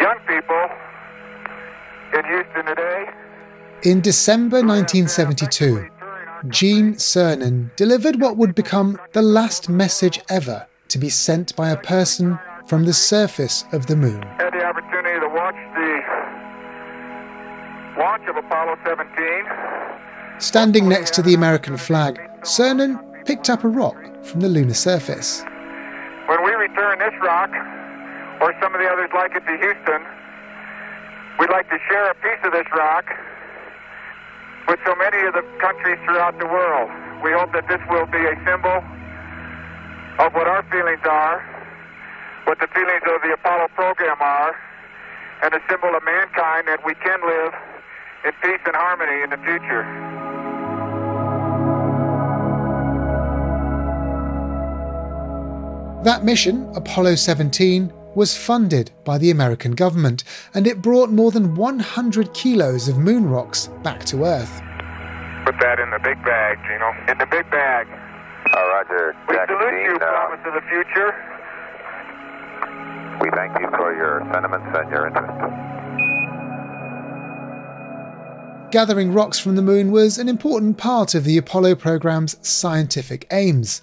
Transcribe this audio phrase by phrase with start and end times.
[0.00, 0.68] young people
[2.14, 3.06] in Houston today.
[3.82, 5.88] In December 1972,
[6.48, 11.76] Gene Cernan delivered what would become the last message ever to be sent by a
[11.76, 14.22] person from the surface of the moon.
[14.22, 16.00] Had the opportunity to watch the
[18.00, 20.38] launch of Apollo 17.
[20.38, 25.42] Standing next to the American flag, Cernan picked up a rock from the lunar surface.
[26.28, 27.50] When we return this rock,
[28.40, 30.02] or some of the others like it to Houston,
[31.38, 33.04] we'd like to share a piece of this rock
[34.68, 36.90] with so many of the countries throughout the world.
[37.22, 38.82] We hope that this will be a symbol
[40.18, 41.40] of what our feelings are,
[42.44, 44.56] what the feelings of the Apollo program are,
[45.42, 47.52] and a symbol of mankind that we can live
[48.24, 49.84] in peace and harmony in the future.
[56.04, 61.54] That mission, Apollo 17, was funded by the American government, and it brought more than
[61.54, 64.62] 100 kilos of moon rocks back to Earth.
[65.44, 67.12] Put that in the big bag, Gino.
[67.12, 67.86] In the big bag.
[67.86, 69.14] Uh, Roger.
[69.28, 71.14] We Jack salute Dean, you, uh, promise of the future.
[73.20, 75.76] We thank you for your sentiments and your interest.
[78.72, 83.82] Gathering rocks from the moon was an important part of the Apollo program's scientific aims.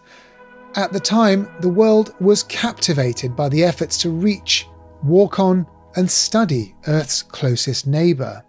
[0.75, 4.67] At the time, the world was captivated by the efforts to reach,
[5.03, 8.43] walk on, and study Earth's closest neighbour.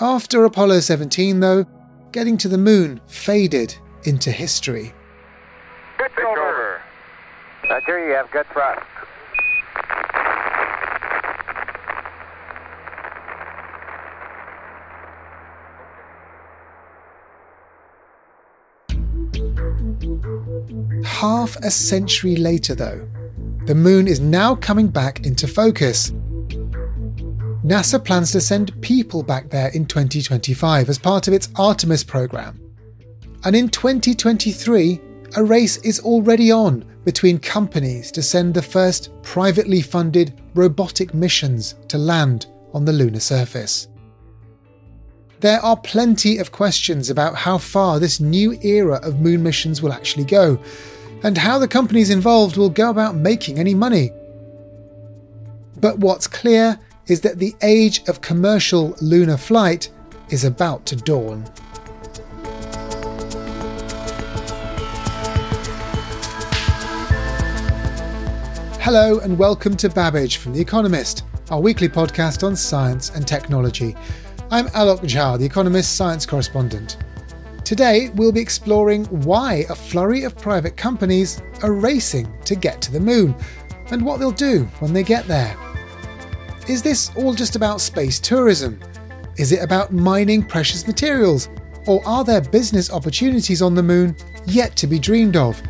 [0.00, 1.64] After Apollo 17, though,
[2.12, 3.74] getting to the moon faded
[4.04, 4.94] into history.
[5.98, 6.80] Pitch over.
[7.68, 8.80] Roger, you have good thrust.
[21.04, 23.08] Half a century later, though,
[23.66, 26.10] the moon is now coming back into focus.
[27.64, 32.60] NASA plans to send people back there in 2025 as part of its Artemis program.
[33.44, 35.00] And in 2023,
[35.36, 41.76] a race is already on between companies to send the first privately funded robotic missions
[41.88, 43.88] to land on the lunar surface.
[45.42, 49.92] There are plenty of questions about how far this new era of moon missions will
[49.92, 50.56] actually go,
[51.24, 54.12] and how the companies involved will go about making any money.
[55.80, 59.90] But what's clear is that the age of commercial lunar flight
[60.30, 61.44] is about to dawn.
[68.78, 73.96] Hello, and welcome to Babbage from The Economist, our weekly podcast on science and technology.
[74.52, 76.98] I'm Alok Jha, The Economist science correspondent.
[77.64, 82.92] Today, we'll be exploring why a flurry of private companies are racing to get to
[82.92, 83.34] the moon
[83.90, 85.56] and what they'll do when they get there.
[86.68, 88.78] Is this all just about space tourism?
[89.38, 91.48] Is it about mining precious materials?
[91.86, 94.14] Or are there business opportunities on the moon
[94.44, 95.62] yet to be dreamed of?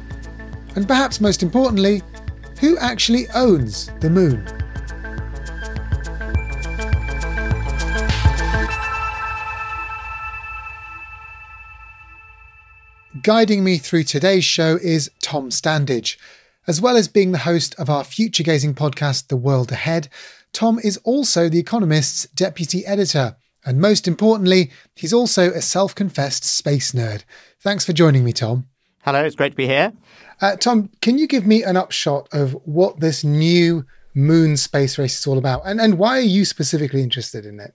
[0.74, 2.02] And perhaps most importantly,
[2.58, 4.44] who actually owns the moon?
[13.22, 16.16] Guiding me through today's show is Tom Standage.
[16.66, 20.08] As well as being the host of our future gazing podcast, The World Ahead,
[20.52, 23.36] Tom is also The Economist's deputy editor.
[23.64, 27.22] And most importantly, he's also a self confessed space nerd.
[27.60, 28.66] Thanks for joining me, Tom.
[29.04, 29.92] Hello, it's great to be here.
[30.40, 35.20] Uh, Tom, can you give me an upshot of what this new moon space race
[35.20, 35.62] is all about?
[35.64, 37.72] And, and why are you specifically interested in it?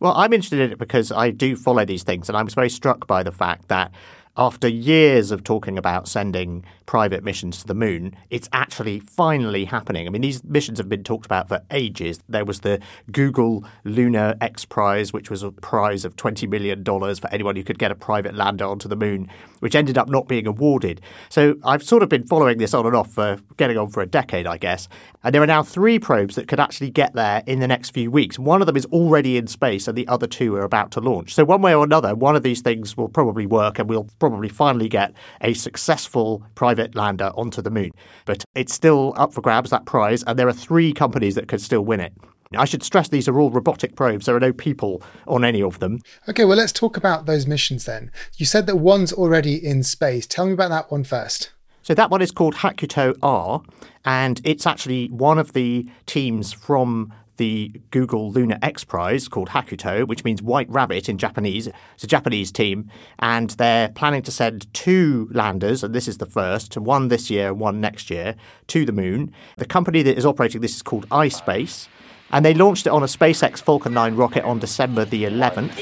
[0.00, 2.70] Well, I'm interested in it because I do follow these things, and I was very
[2.70, 3.92] struck by the fact that
[4.36, 10.06] after years of talking about sending private missions to the moon, it's actually finally happening.
[10.06, 12.20] I mean, these missions have been talked about for ages.
[12.28, 12.80] There was the
[13.12, 17.78] Google Lunar X Prize, which was a prize of $20 million for anyone who could
[17.78, 19.28] get a private lander onto the moon,
[19.60, 21.00] which ended up not being awarded.
[21.28, 24.06] So I've sort of been following this on and off for getting on for a
[24.06, 24.88] decade, I guess.
[25.22, 28.10] And there are now three probes that could actually get there in the next few
[28.10, 28.38] weeks.
[28.38, 31.34] One of them is already in space, and the other two are about to launch.
[31.34, 34.48] So, one way or another, one of these things will probably work, and we'll probably
[34.48, 37.90] finally get a successful private lander onto the moon.
[38.26, 41.60] But it's still up for grabs, that prize, and there are three companies that could
[41.60, 42.12] still win it.
[42.56, 44.26] I should stress these are all robotic probes.
[44.26, 46.00] There are no people on any of them.
[46.28, 48.10] Okay, well, let's talk about those missions then.
[48.36, 50.26] You said that one's already in space.
[50.26, 51.50] Tell me about that one first.
[51.82, 53.62] So that one is called Hakuto R,
[54.04, 60.06] and it's actually one of the teams from the Google Lunar X Prize called Hakuto,
[60.06, 61.70] which means white rabbit in Japanese.
[61.94, 66.26] It's a Japanese team, and they're planning to send two landers, and this is the
[66.26, 69.32] first, one this year and one next year, to the moon.
[69.56, 71.88] The company that is operating this is called iSpace,
[72.30, 75.78] and they launched it on a SpaceX Falcon 9 rocket on December the 11th.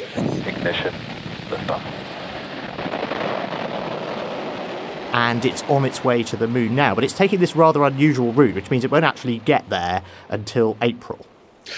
[0.46, 0.94] Ignition.
[1.50, 1.82] Liftoff.
[5.12, 6.94] and it's on its way to the moon now.
[6.94, 10.76] But it's taking this rather unusual route, which means it won't actually get there until
[10.80, 11.26] April.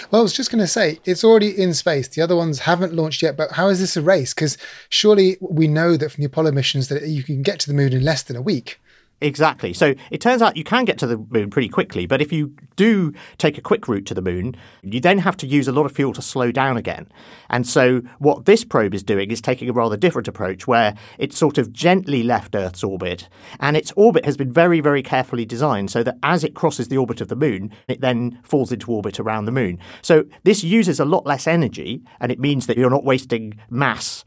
[0.09, 2.07] Well, I was just going to say, it's already in space.
[2.07, 4.33] The other ones haven't launched yet, but how is this a race?
[4.33, 4.57] Because
[4.89, 7.93] surely we know that from the Apollo missions that you can get to the moon
[7.93, 8.79] in less than a week.
[9.21, 9.71] Exactly.
[9.71, 12.55] So it turns out you can get to the moon pretty quickly, but if you
[12.75, 15.85] do take a quick route to the moon, you then have to use a lot
[15.85, 17.07] of fuel to slow down again.
[17.47, 21.37] And so what this probe is doing is taking a rather different approach where it's
[21.37, 23.29] sort of gently left Earth's orbit,
[23.59, 26.97] and its orbit has been very, very carefully designed so that as it crosses the
[26.97, 29.77] orbit of the moon, it then falls into orbit around the moon.
[30.01, 34.25] So this uses a lot less energy, and it means that you're not wasting mass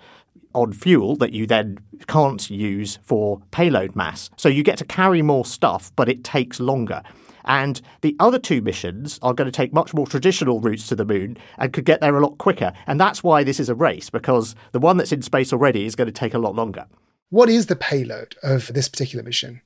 [0.54, 4.30] on fuel that you then can't use for payload mass.
[4.36, 7.02] So you get to carry more stuff, but it takes longer.
[7.44, 11.04] And the other two missions are going to take much more traditional routes to the
[11.04, 12.72] moon and could get there a lot quicker.
[12.86, 15.94] And that's why this is a race, because the one that's in space already is
[15.94, 16.86] going to take a lot longer.
[17.28, 19.60] What is the payload of this particular mission?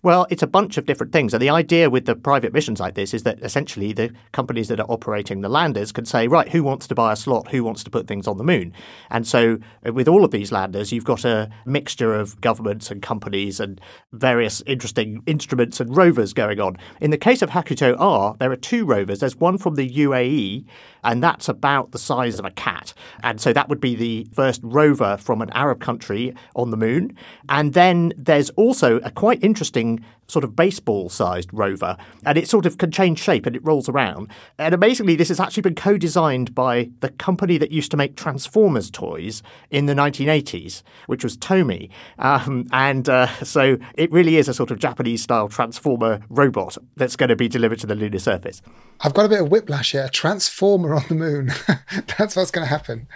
[0.00, 1.34] Well, it's a bunch of different things.
[1.34, 4.78] And the idea with the private missions like this is that essentially the companies that
[4.78, 7.48] are operating the landers can say, right, who wants to buy a slot?
[7.48, 8.72] Who wants to put things on the moon?
[9.10, 13.02] And so uh, with all of these landers, you've got a mixture of governments and
[13.02, 13.80] companies and
[14.12, 16.76] various interesting instruments and rovers going on.
[17.00, 19.18] In the case of Hakuto R, there are two rovers.
[19.18, 20.64] There's one from the UAE,
[21.08, 22.92] and that's about the size of a cat.
[23.22, 27.16] And so that would be the first rover from an Arab country on the moon.
[27.48, 32.66] And then there's also a quite interesting sort of baseball sized rover, and it sort
[32.66, 34.28] of can change shape and it rolls around.
[34.58, 38.16] And amazingly, this has actually been co designed by the company that used to make
[38.16, 41.88] Transformers toys in the 1980s, which was Tomy.
[42.18, 47.16] Um, and uh, so it really is a sort of Japanese style Transformer robot that's
[47.16, 48.62] going to be delivered to the lunar surface.
[49.00, 50.04] I've got a bit of whiplash here.
[50.04, 51.52] A transformer on the moon.
[52.18, 53.06] That's what's going to happen.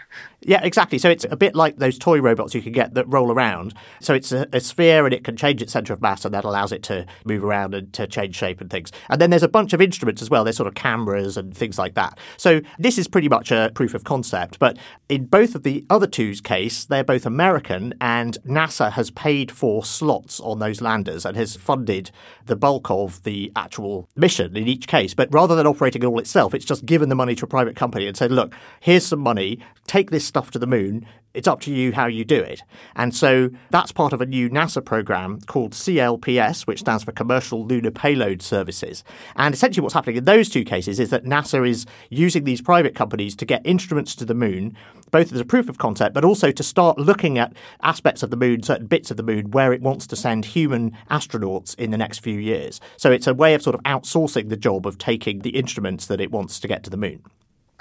[0.44, 0.98] Yeah, exactly.
[0.98, 3.74] So it's a bit like those toy robots you can get that roll around.
[4.00, 6.44] So it's a, a, sphere and it can change its center of mass and that
[6.44, 8.90] allows it to move around and to change shape and things.
[9.08, 10.44] And then there's a bunch of instruments as well.
[10.44, 12.18] There's sort of cameras and things like that.
[12.36, 14.58] So this is pretty much a proof of concept.
[14.58, 14.78] But
[15.08, 19.84] in both of the other two's case, they're both American and NASA has paid for
[19.84, 22.10] slots on those landers and has funded
[22.46, 25.14] the bulk of the actual mission in each case.
[25.14, 27.76] But rather than operating it all itself, it's just given the money to a private
[27.76, 31.06] company and said, look, here's some money, take this stuff to the moon.
[31.34, 32.62] It's up to you how you do it.
[32.96, 37.66] And so that's part of a new NASA program called CLPS, which stands for Commercial
[37.66, 39.04] Lunar Payload Services.
[39.36, 42.94] And essentially, what's happening in those two cases is that NASA is using these private
[42.94, 44.74] companies to get instruments to the moon,
[45.10, 48.36] both as a proof of concept, but also to start looking at aspects of the
[48.36, 51.98] moon, certain bits of the moon, where it wants to send human astronauts in the
[51.98, 52.80] next few years.
[52.96, 56.22] So it's a way of sort of outsourcing the job of taking the instruments that
[56.22, 57.22] it wants to get to the moon.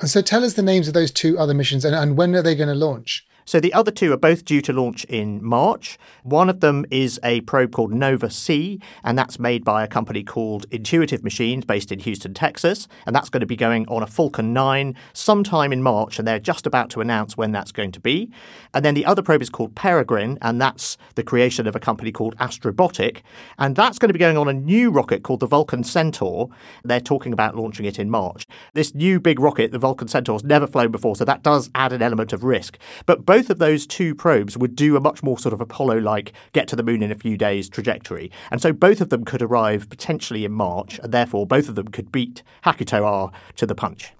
[0.01, 2.41] And so tell us the names of those two other missions and, and when are
[2.41, 3.25] they going to launch?
[3.51, 5.99] So the other two are both due to launch in March.
[6.23, 10.23] One of them is a probe called Nova C, and that's made by a company
[10.23, 12.87] called Intuitive Machines based in Houston, Texas.
[13.05, 16.39] And that's going to be going on a Falcon 9 sometime in March, and they're
[16.39, 18.31] just about to announce when that's going to be.
[18.73, 22.13] And then the other probe is called Peregrine, and that's the creation of a company
[22.13, 23.17] called Astrobotic.
[23.59, 26.47] And that's going to be going on a new rocket called the Vulcan Centaur.
[26.85, 28.47] They're talking about launching it in March.
[28.75, 31.91] This new big rocket, the Vulcan Centaur, has never flown before, so that does add
[31.91, 32.77] an element of risk.
[33.05, 36.33] But both of those two probes would do a much more sort of Apollo like
[36.53, 38.31] get to the moon in a few days trajectory.
[38.51, 41.87] And so both of them could arrive potentially in March, and therefore both of them
[41.87, 44.13] could beat Hakuto R to the punch.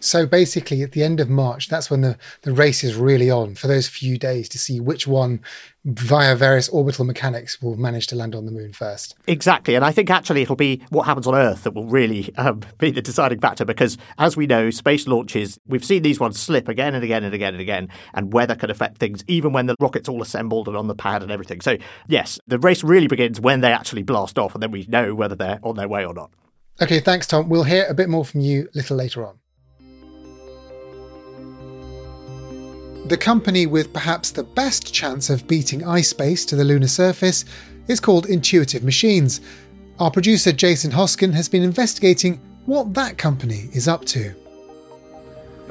[0.00, 3.54] So basically, at the end of March, that's when the, the race is really on
[3.54, 5.40] for those few days to see which one,
[5.84, 9.14] via various orbital mechanics, will manage to land on the moon first.
[9.26, 9.74] Exactly.
[9.74, 12.90] And I think actually it'll be what happens on Earth that will really um, be
[12.90, 16.94] the deciding factor because, as we know, space launches, we've seen these ones slip again
[16.94, 20.08] and again and again and again, and weather can affect things even when the rocket's
[20.08, 21.60] all assembled and on the pad and everything.
[21.60, 25.14] So, yes, the race really begins when they actually blast off, and then we know
[25.14, 26.30] whether they're on their way or not.
[26.80, 27.48] Okay, thanks, Tom.
[27.48, 29.38] We'll hear a bit more from you a little later on.
[33.06, 37.44] The company with perhaps the best chance of beating iSpace to the lunar surface
[37.88, 39.40] is called Intuitive Machines.
[39.98, 44.32] Our producer Jason Hoskin has been investigating what that company is up to.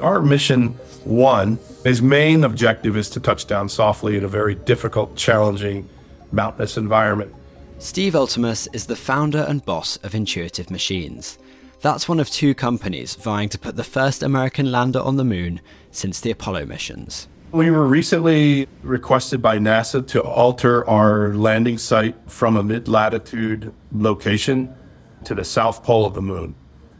[0.00, 0.68] Our mission
[1.04, 5.88] one, his main objective is to touch down softly in a very difficult, challenging,
[6.32, 7.34] mountainous environment.
[7.78, 11.38] Steve Altemus is the founder and boss of Intuitive Machines.
[11.82, 15.60] That's one of two companies vying to put the first American lander on the moon
[15.90, 17.26] since the Apollo missions.
[17.50, 23.74] We were recently requested by NASA to alter our landing site from a mid latitude
[23.90, 24.72] location
[25.24, 26.54] to the south pole of the moon.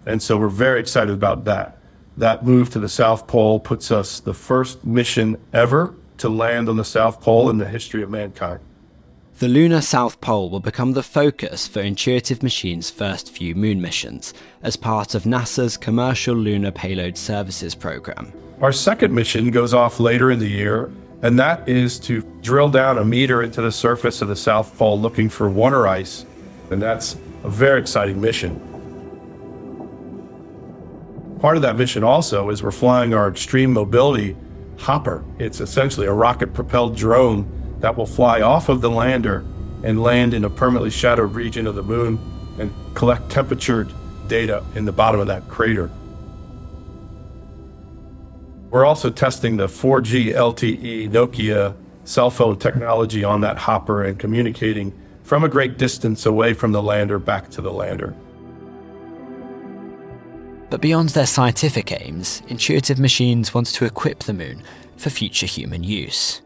[0.05, 1.79] And so we're very excited about that.
[2.17, 6.77] That move to the south pole puts us the first mission ever to land on
[6.77, 8.59] the south pole in the history of mankind.
[9.43, 14.33] The lunar South Pole will become the focus for Intuitive Machines' first few moon missions
[14.63, 18.33] as part of NASA's Commercial Lunar Payload Services program.
[18.61, 22.99] Our second mission goes off later in the year, and that is to drill down
[22.99, 26.25] a meter into the surface of the South Pole looking for water ice.
[26.71, 28.61] And that's a very exciting mission.
[31.41, 34.37] Part of that mission also is we're flying our extreme mobility
[34.79, 35.25] hopper.
[35.41, 39.45] It's essentially a rocket propelled drone that will fly off of the lander
[39.83, 42.19] and land in a permanently shadowed region of the moon
[42.59, 43.87] and collect temperature
[44.29, 45.91] data in the bottom of that crater.
[48.71, 51.75] We're also testing the 4G LTE Nokia
[52.05, 56.83] cell phone technology on that hopper and communicating from a great distance away from the
[56.83, 58.15] lander back to the lander.
[60.71, 64.63] But beyond their scientific aims, Intuitive Machines wants to equip the moon
[64.97, 66.42] for future human use.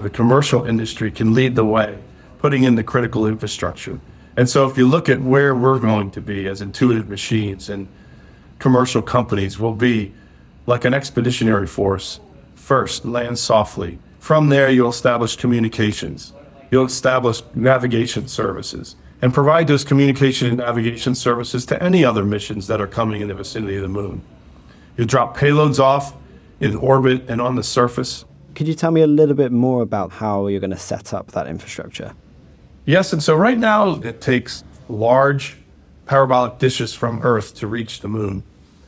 [0.00, 1.98] The commercial industry can lead the way,
[2.38, 3.98] putting in the critical infrastructure.
[4.36, 7.88] And so, if you look at where we're going to be as intuitive machines and
[8.58, 10.12] commercial companies, will be
[10.66, 12.20] like an expeditionary force.
[12.54, 13.98] First, land softly.
[14.18, 16.32] From there, you'll establish communications.
[16.70, 22.66] You'll establish navigation services and provide those communication and navigation services to any other missions
[22.66, 24.22] that are coming in the vicinity of the moon.
[24.96, 26.14] You'll drop payloads off
[26.60, 28.24] in orbit and on the surface
[28.56, 31.32] could you tell me a little bit more about how you're going to set up
[31.32, 32.14] that infrastructure?
[32.86, 35.58] Yes, and so right now it takes large
[36.06, 38.42] parabolic dishes from Earth to reach the moon.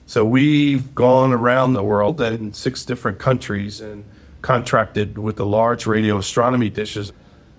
[0.06, 4.04] So we've gone around the world in six different countries and
[4.40, 7.12] contracted with the large radio astronomy dishes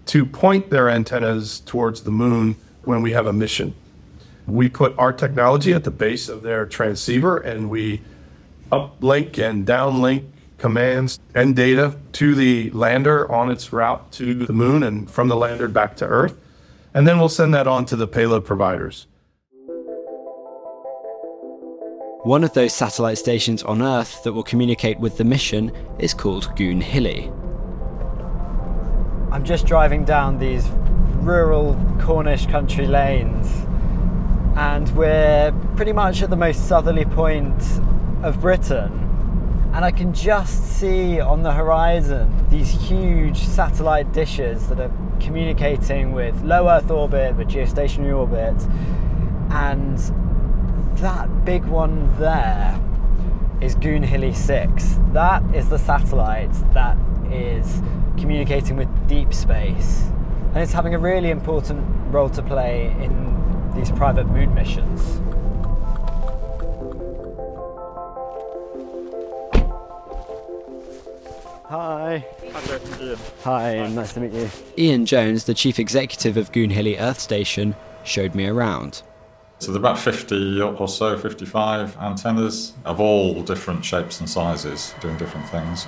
[0.07, 3.75] to point their antennas towards the moon when we have a mission.
[4.47, 8.01] We put our technology at the base of their transceiver and we
[8.71, 10.25] uplink and downlink
[10.59, 15.35] commands and data to the lander on its route to the moon and from the
[15.35, 16.37] lander back to Earth.
[16.93, 19.07] And then we'll send that on to the payload providers.
[22.23, 26.45] One of those satellite stations on Earth that will communicate with the mission is called
[26.57, 27.33] Goonhilly.
[29.31, 30.67] I'm just driving down these
[31.21, 33.47] rural Cornish country lanes,
[34.57, 37.63] and we're pretty much at the most southerly point
[38.21, 39.08] of Britain
[39.73, 46.11] and I can just see on the horizon these huge satellite dishes that are communicating
[46.11, 48.55] with low Earth orbit, with geostationary orbit,
[49.51, 49.97] and
[50.97, 52.79] that big one there
[53.61, 54.99] is Goonhilly 6.
[55.13, 56.97] That is the satellite that
[57.31, 57.81] is
[58.17, 60.09] communicating with deep space,
[60.53, 65.21] and it's having a really important role to play in these private moon missions.
[71.69, 72.25] Hi.
[73.43, 74.49] Hi, nice to meet you.
[74.75, 79.03] Ian Jones, the chief executive of Goonhilly Earth Station, showed me around.
[79.59, 84.95] So there are about 50 or so, 55 antennas of all different shapes and sizes
[84.99, 85.87] doing different things.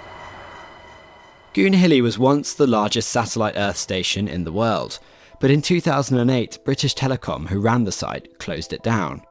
[1.56, 5.00] Goonhilly was once the largest satellite Earth station in the world,
[5.40, 9.24] but in 2008, British Telecom, who ran the site, closed it down.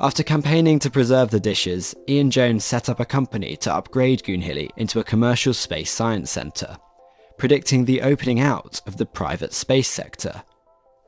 [0.00, 4.70] After campaigning to preserve the dishes, Ian Jones set up a company to upgrade Goonhilly
[4.76, 6.76] into a commercial space science centre,
[7.36, 10.44] predicting the opening out of the private space sector.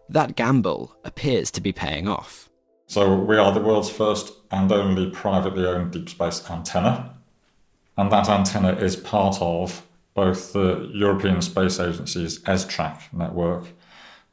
[0.09, 2.49] That gamble appears to be paying off.
[2.87, 7.14] So we are the world's first and only privately owned deep space antenna.
[7.97, 13.66] And that antenna is part of both the European Space Agency's ESTRACK network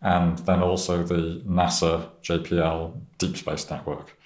[0.01, 4.16] and then also the NASA JPL Deep Space Network.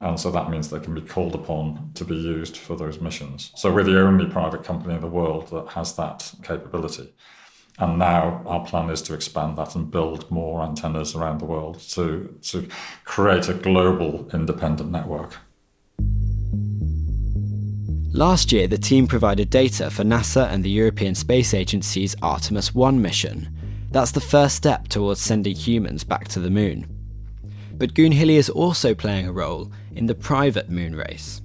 [0.00, 3.52] And so that means they can be called upon to be used for those missions.
[3.54, 7.12] So we're the only private company in the world that has that capability.
[7.78, 11.80] And now our plan is to expand that and build more antennas around the world
[11.90, 12.68] to, to
[13.04, 15.36] create a global independent network.
[18.12, 23.00] Last year, the team provided data for NASA and the European Space Agency's Artemis 1
[23.00, 23.48] mission.
[23.92, 26.86] That's the first step towards sending humans back to the moon.
[27.74, 31.40] But Goonhilly is also playing a role in the private moon race.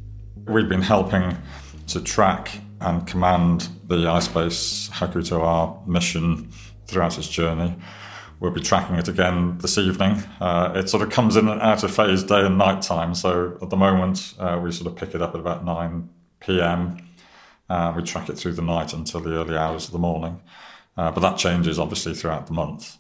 [0.47, 1.37] We've been helping
[1.87, 6.49] to track and command the iSpace Hakuto R mission
[6.87, 7.75] throughout its journey.
[8.39, 10.21] We'll be tracking it again this evening.
[10.39, 13.15] Uh, it sort of comes in and out of phase day and night time.
[13.15, 16.09] So at the moment, uh, we sort of pick it up at about 9
[16.41, 16.97] p.m.
[17.69, 20.41] Uh, we track it through the night until the early hours of the morning.
[20.97, 22.97] Uh, but that changes obviously throughout the month.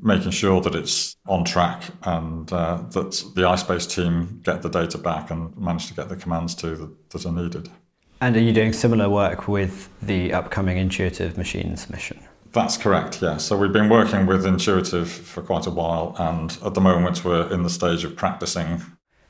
[0.00, 4.98] Making sure that it's on track and uh, that the iSpace team get the data
[4.98, 7.70] back and manage to get the commands to that, that are needed.
[8.20, 12.20] And are you doing similar work with the upcoming Intuitive Machines mission?
[12.52, 13.36] That's correct, yeah.
[13.36, 17.52] So we've been working with Intuitive for quite a while, and at the moment we're
[17.52, 18.80] in the stage of practicing.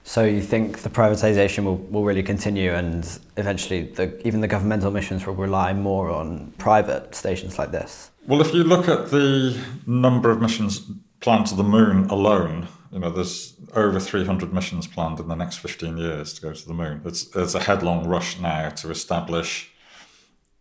[0.04, 4.90] So you think the privatization will, will really continue, and eventually the, even the governmental
[4.90, 8.11] missions will rely more on private stations like this?
[8.26, 10.81] Well, if you look at the number of missions
[11.21, 15.59] planned to the moon alone, you know, there's over 300 missions planned in the next
[15.59, 17.02] 15 years to go to the moon.
[17.04, 19.71] It's, it's a headlong rush now to establish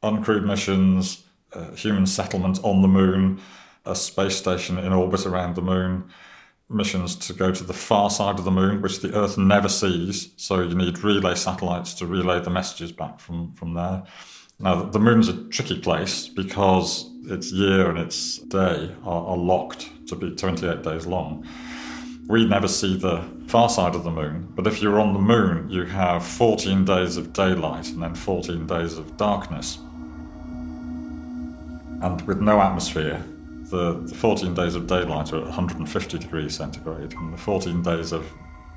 [0.04, 3.40] uncrewed missions, uh, human settlement on the moon,
[3.86, 6.10] a space station in orbit around the moon,
[6.70, 10.34] missions to go to the far side of the moon, which the Earth never sees.
[10.36, 14.04] So you need relay satellites to relay the messages back from, from there.
[14.60, 19.90] Now, the moon's a tricky place because its year and its day are, are locked
[20.08, 21.46] to be 28 days long
[22.28, 24.48] we never see the far side of the moon.
[24.56, 28.66] But if you're on the moon, you have 14 days of daylight and then 14
[28.66, 29.78] days of darkness.
[32.02, 33.24] And with no atmosphere,
[33.70, 38.12] the, the 14 days of daylight are at 150 degrees centigrade, and the 14 days
[38.12, 38.30] of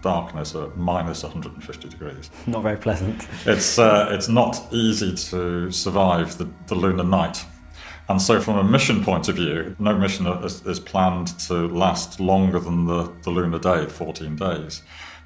[0.06, 2.30] darkness at minus 150 degrees.
[2.46, 3.26] Not very pleasant.
[3.44, 7.44] It's, uh, it's not easy to survive the, the lunar night.
[8.08, 12.20] And so, from a mission point of view, no mission is, is planned to last
[12.20, 14.82] longer than the, the lunar day, 14 days.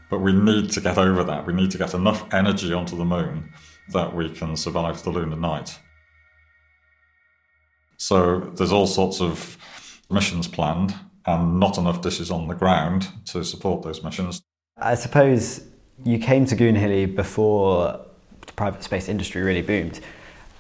[0.08, 1.46] But we need to get over that.
[1.46, 3.52] We need to get enough energy onto the moon
[3.90, 5.78] that we can survive the lunar night.
[7.98, 9.58] So, there's all sorts of
[10.08, 10.94] missions planned
[11.26, 14.42] and not enough dishes on the ground to support those missions.
[14.80, 15.64] I suppose
[16.04, 18.00] you came to Goonhilly before
[18.46, 20.00] the private space industry really boomed.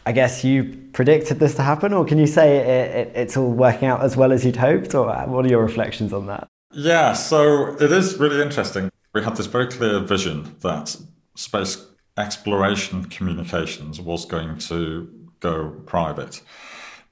[0.06, 3.50] I guess you predicted this to happen, or can you say it, it, it's all
[3.50, 6.48] working out as well as you'd hoped, or what are your reflections on that?
[6.72, 8.90] Yeah, so it is really interesting.
[9.12, 10.96] We had this very clear vision that
[11.34, 11.84] space
[12.16, 15.08] exploration communications was going to
[15.40, 16.42] go private.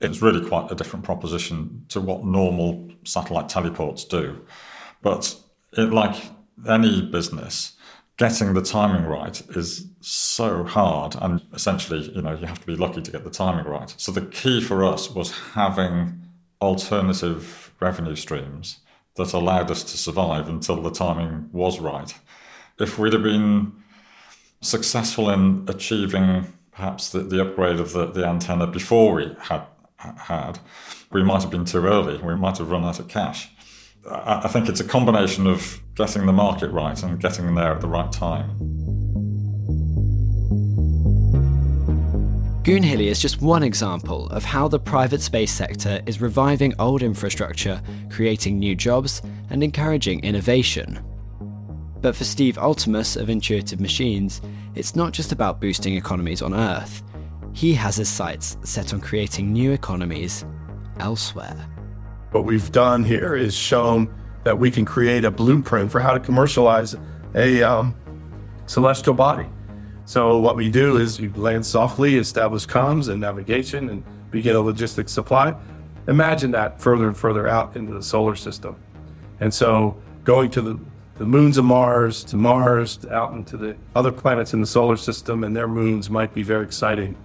[0.00, 4.44] It's really quite a different proposition to what normal satellite teleports do.
[5.02, 5.34] But
[5.72, 6.14] it, like
[6.66, 7.72] any business,
[8.16, 12.76] getting the timing right is so hard and essentially you know you have to be
[12.76, 13.94] lucky to get the timing right.
[13.96, 16.20] So the key for us was having
[16.60, 18.80] alternative revenue streams
[19.16, 22.12] that allowed us to survive until the timing was right.
[22.78, 23.72] If we'd have been
[24.60, 29.62] successful in achieving perhaps the, the upgrade of the, the antenna before we had
[29.98, 30.58] had
[31.10, 32.18] we might have been too early.
[32.18, 33.50] We might have run out of cash
[34.10, 37.88] I think it's a combination of getting the market right and getting there at the
[37.88, 38.50] right time.
[42.62, 47.80] Goonhilly is just one example of how the private space sector is reviving old infrastructure,
[48.10, 51.02] creating new jobs, and encouraging innovation.
[52.02, 54.42] But for Steve Altemus of Intuitive Machines,
[54.74, 57.02] it's not just about boosting economies on Earth.
[57.54, 60.44] He has his sights set on creating new economies
[61.00, 61.66] elsewhere.
[62.30, 64.14] What we've done here is shown
[64.44, 66.94] that we can create a blueprint for how to commercialize
[67.34, 67.96] a um,
[68.66, 69.46] celestial body.
[70.04, 74.60] So what we do is we land softly, establish comms and navigation, and begin a
[74.60, 75.54] logistics supply.
[76.06, 78.76] Imagine that further and further out into the solar system.
[79.40, 80.78] And so going to the,
[81.16, 85.44] the moons of Mars, to Mars, out into the other planets in the solar system
[85.44, 87.16] and their moons might be very exciting.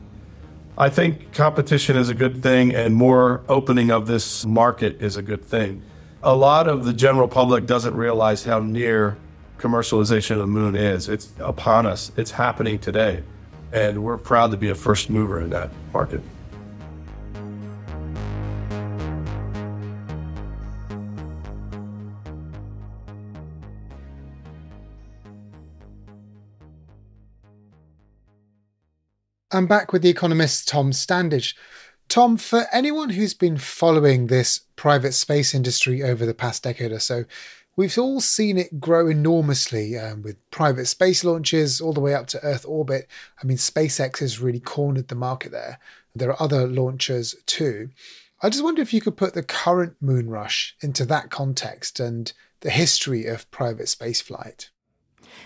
[0.75, 5.21] I think competition is a good thing and more opening of this market is a
[5.21, 5.83] good thing.
[6.23, 9.15] A lot of the general public doesn't realize how near
[9.59, 11.09] commercialization of the moon is.
[11.09, 13.21] It's upon us, it's happening today.
[13.71, 16.21] And we're proud to be a first mover in that market.
[29.53, 31.53] I'm back with the economist Tom Standage.
[32.09, 36.99] Tom, for anyone who's been following this private space industry over the past decade or
[36.99, 37.25] so,
[37.75, 42.25] we've all seen it grow enormously um, with private space launches all the way up
[42.27, 43.07] to Earth orbit.
[43.41, 45.77] I mean, SpaceX has really cornered the market there.
[46.15, 47.91] There are other launchers too.
[48.41, 52.33] I just wonder if you could put the current moon rush into that context and
[52.61, 54.69] the history of private spaceflight.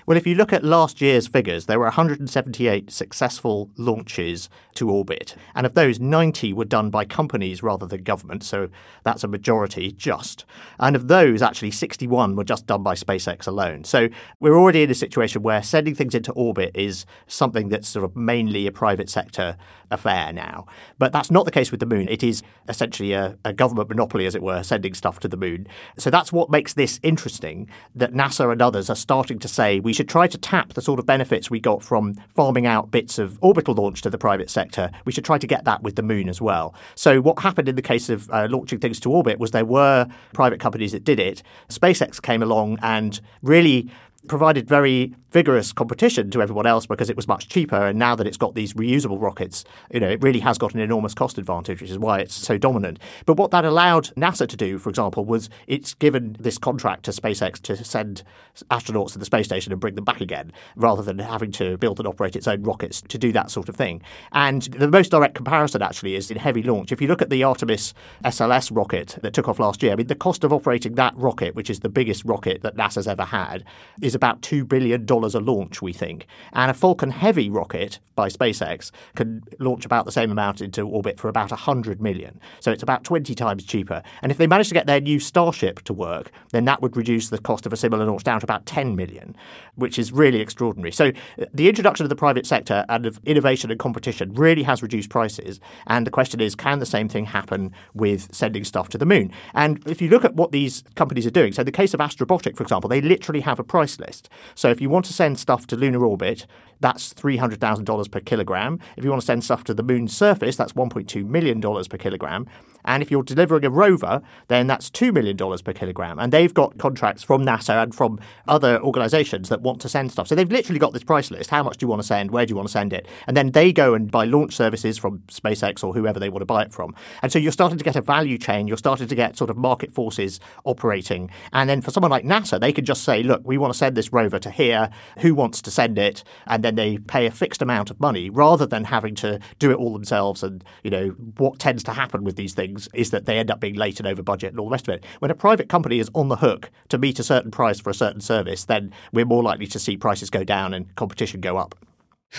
[0.06, 5.36] Well, if you look at last year's figures, there were 178 successful launches to orbit.
[5.56, 8.44] And of those, 90 were done by companies rather than government.
[8.44, 8.70] So
[9.04, 10.46] that's a majority just.
[10.80, 13.84] And of those, actually, 61 were just done by SpaceX alone.
[13.84, 18.06] So we're already in a situation where sending things into orbit is something that's sort
[18.06, 19.58] of mainly a private sector
[19.90, 20.66] affair now.
[20.98, 22.08] But that's not the case with the moon.
[22.10, 25.68] It is essentially a, a government monopoly, as it were, sending stuff to the moon.
[25.98, 29.94] So that's what makes this interesting that NASA and others are starting to say we
[29.94, 33.38] should try to tap the sort of benefits we got from farming out bits of
[33.42, 34.92] orbital launch to the private sector.
[35.06, 36.74] We should try to get that with the moon as well.
[36.96, 40.08] So what happened in the case of uh, launching things to orbit was there were
[40.34, 41.44] private companies that did it.
[41.70, 43.90] SpaceX came along and really
[44.28, 47.76] provided very vigorous competition to everyone else because it was much cheaper.
[47.76, 50.80] And now that it's got these reusable rockets, you know, it really has got an
[50.80, 53.00] enormous cost advantage, which is why it's so dominant.
[53.26, 57.12] But what that allowed NASA to do, for example, was it's given this contract to
[57.12, 58.24] SpaceX to send
[58.72, 62.00] astronauts to the space station and bring them back again, rather than having to build
[62.00, 64.02] and operate its own rockets to do that sort of thing.
[64.32, 66.92] And the most direct comparison actually is in heavy launch.
[66.92, 70.08] If you look at the Artemis SLS rocket that took off last year, I mean,
[70.08, 73.64] the cost of operating that rocket, which is the biggest rocket that NASA's ever had,
[74.08, 76.26] is about $2 billion a launch, we think.
[76.54, 81.20] And a Falcon Heavy rocket by SpaceX can launch about the same amount into orbit
[81.20, 82.40] for about 100 million.
[82.60, 84.02] So it's about 20 times cheaper.
[84.22, 87.30] And if they manage to get their new Starship to work, then that would reduce
[87.30, 89.36] the cost of a similar launch down to about 10 million,
[89.76, 90.92] which is really extraordinary.
[90.92, 94.82] So uh, the introduction of the private sector and of innovation and competition really has
[94.82, 95.60] reduced prices.
[95.86, 99.32] And the question is, can the same thing happen with sending stuff to the moon?
[99.54, 102.56] And if you look at what these companies are doing, so the case of Astrobotic,
[102.56, 104.30] for example, they literally have a price list.
[104.56, 106.46] So if you want to send stuff to lunar orbit,
[106.80, 108.80] that's $300,000 per kilogram.
[108.96, 112.48] If you want to send stuff to the moon's surface, that's $1.2 million per kilogram.
[112.86, 116.20] And if you're delivering a rover, then that's $2 million per kilogram.
[116.20, 120.28] And they've got contracts from NASA and from other organizations that want to send stuff.
[120.28, 121.50] So they've literally got this price list.
[121.50, 122.32] How much do you want to send?
[122.32, 123.08] Where do you want to send it?
[123.28, 126.46] And then they go and buy launch services from SpaceX or whoever they want to
[126.46, 126.96] buy it from.
[127.22, 128.68] And so you're starting to get a value chain.
[128.68, 131.30] You're starting to get sort of market forces operating.
[131.52, 133.87] And then for someone like NASA, they can just say, look, we want to send
[133.96, 134.90] this rover to here.
[135.20, 136.24] Who wants to send it?
[136.46, 139.76] And then they pay a fixed amount of money rather than having to do it
[139.76, 140.44] all themselves.
[140.44, 143.60] And, you know, what tends to happen with these things is that they end up
[143.60, 145.06] being late and over budget and all the rest of it.
[145.20, 147.94] When a private company is on the hook to meet a certain price for a
[147.96, 151.76] certain service, then we're more likely to see prices go down and competition go up.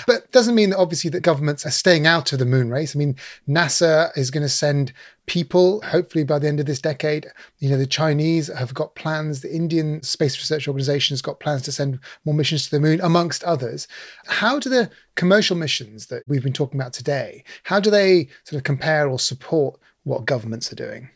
[0.06, 2.94] But doesn't mean that obviously that governments are staying out of the moon race.
[2.94, 3.16] I mean,
[3.48, 4.92] NASA is going to send
[5.26, 7.26] people, hopefully by the end of this decade.
[7.58, 11.62] You know, the Chinese have got plans, the Indian Space Research Organization has got plans
[11.62, 13.88] to send more missions to the moon, amongst others.
[14.26, 18.58] How do the commercial missions that we've been talking about today, how do they sort
[18.58, 21.10] of compare or support what governments are doing?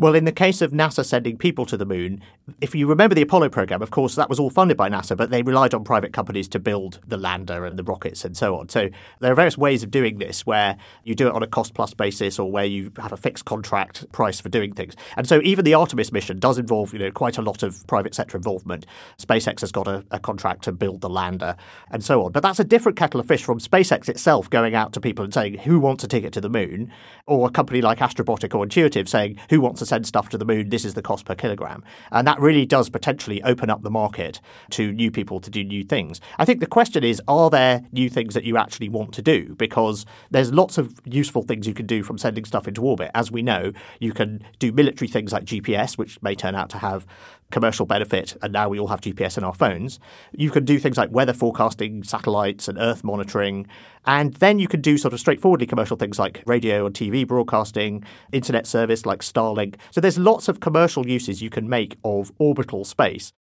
[0.00, 2.22] Well, in the case of NASA sending people to the moon,
[2.60, 5.30] if you remember the Apollo program, of course, that was all funded by NASA, but
[5.30, 8.68] they relied on private companies to build the lander and the rockets and so on.
[8.68, 11.74] So there are various ways of doing this where you do it on a cost
[11.74, 14.94] plus basis or where you have a fixed contract price for doing things.
[15.16, 18.14] And so even the Artemis mission does involve, you know, quite a lot of private
[18.14, 18.86] sector involvement.
[19.18, 21.56] SpaceX has got a, a contract to build the lander
[21.90, 22.30] and so on.
[22.30, 25.34] But that's a different kettle of fish from SpaceX itself going out to people and
[25.34, 26.92] saying, who wants a ticket to the moon?
[27.26, 30.44] Or a company like Astrobotic or Intuitive saying, who wants to send stuff to the
[30.44, 31.82] moon, this is the cost per kilogram.
[32.12, 35.82] And that really does potentially open up the market to new people to do new
[35.82, 36.20] things.
[36.38, 39.54] I think the question is are there new things that you actually want to do?
[39.56, 43.10] Because there's lots of useful things you can do from sending stuff into orbit.
[43.14, 46.78] As we know, you can do military things like GPS, which may turn out to
[46.78, 47.06] have
[47.50, 49.98] commercial benefit, and now we all have GPS in our phones.
[50.32, 53.66] You can do things like weather forecasting, satellites, and Earth monitoring.
[54.06, 58.04] And then you can do sort of straightforwardly commercial things like radio and TV broadcasting,
[58.32, 59.76] internet service like Starlink.
[59.90, 63.32] So there's lots of commercial uses you can make of orbital space.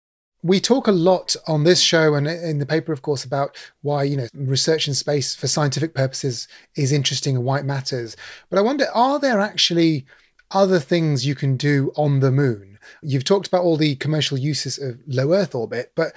[0.42, 4.05] We talk a lot on this show and in the paper, of course, about why
[4.05, 8.16] you know research in space for scientific purposes is interesting and why it matters.
[8.51, 10.07] But I wonder, are there actually
[10.53, 12.76] other things you can do on the moon?
[13.03, 16.14] You've talked about all the commercial uses of low Earth orbit, but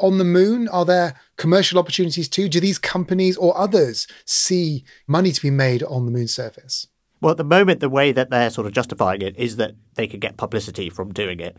[0.00, 0.68] on the moon?
[0.68, 2.48] Are there commercial opportunities too?
[2.48, 6.86] Do these companies or others see money to be made on the moon surface?
[7.20, 10.06] Well, at the moment, the way that they're sort of justifying it is that they
[10.06, 11.58] could get publicity from doing it.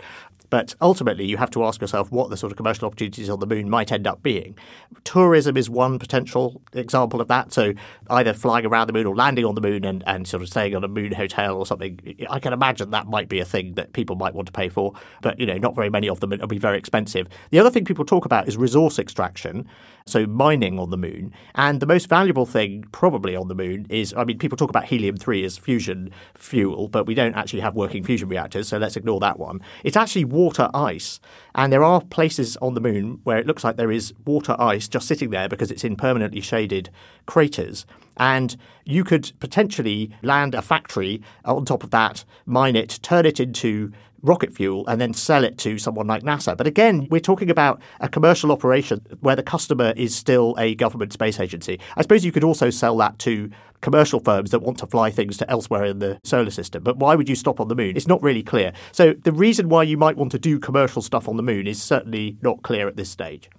[0.52, 3.48] But ultimately, you have to ask yourself what the sort of commercial opportunities on the
[3.48, 4.58] moon might end up being.
[5.06, 7.54] Tourism is one potential example of that.
[7.54, 7.74] So
[8.10, 10.76] either flying around the moon or landing on the moon and, and sort of staying
[10.76, 12.18] on a moon hotel or something.
[12.30, 14.94] I can imagine that might be a thing that people might want to pay for.
[15.22, 16.34] But, you know, not very many of them.
[16.34, 17.30] It'll be very expensive.
[17.52, 19.70] The other thing people talk about is resource extraction.
[20.06, 21.32] So mining on the moon.
[21.56, 24.86] And the most valuable thing probably on the moon is, I mean, people talk about
[24.86, 28.68] helium 3 as fusion fuel, but we don't actually have working fusion reactors.
[28.68, 29.62] So let's ignore that one.
[29.84, 31.20] It's actually water ice.
[31.56, 34.88] And there are places on the moon where it looks like there is water ice
[34.88, 36.90] just sitting there because it's in permanently shaded
[37.26, 37.86] craters.
[38.18, 38.56] And
[38.86, 43.92] you could potentially land a factory on top of that, mine it, turn it into
[44.24, 46.56] rocket fuel and then sell it to someone like NASA.
[46.56, 51.14] But again, we're talking about a commercial operation where the customer is still a government
[51.14, 51.80] space agency.
[51.98, 53.50] I suppose you could also sell that to
[53.82, 56.84] commercial firms that want to fly things to elsewhere in the solar system.
[56.84, 57.96] But why would you stop on the moon?
[57.96, 58.74] It's not really clear.
[58.92, 61.82] So the reason why you might want to do commercial stuff on the moon is
[61.82, 63.50] certainly not clear at this stage.